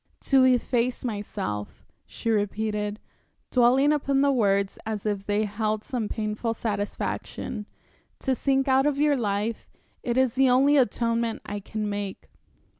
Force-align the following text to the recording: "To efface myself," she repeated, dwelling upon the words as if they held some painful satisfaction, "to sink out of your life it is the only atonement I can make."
"To 0.21 0.43
efface 0.45 1.03
myself," 1.05 1.85
she 2.07 2.31
repeated, 2.31 2.99
dwelling 3.51 3.93
upon 3.93 4.21
the 4.21 4.31
words 4.31 4.79
as 4.83 5.05
if 5.05 5.27
they 5.27 5.43
held 5.43 5.83
some 5.83 6.09
painful 6.09 6.55
satisfaction, 6.55 7.67
"to 8.21 8.33
sink 8.33 8.67
out 8.67 8.87
of 8.87 8.97
your 8.97 9.15
life 9.15 9.69
it 10.01 10.17
is 10.17 10.33
the 10.33 10.49
only 10.49 10.75
atonement 10.75 11.43
I 11.45 11.59
can 11.59 11.87
make." 11.87 12.31